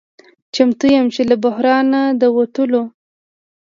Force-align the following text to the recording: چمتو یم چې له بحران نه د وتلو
چمتو 0.53 0.85
یم 0.95 1.07
چې 1.15 1.21
له 1.29 1.35
بحران 1.43 1.85
نه 1.93 2.01
د 2.21 2.23
وتلو 2.35 2.83